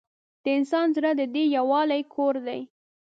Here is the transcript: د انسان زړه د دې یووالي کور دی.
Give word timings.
د 0.43 0.45
انسان 0.59 0.87
زړه 0.95 1.11
د 1.19 1.21
دې 1.33 1.43
یووالي 1.55 2.01
کور 2.13 2.35
دی. 2.47 2.61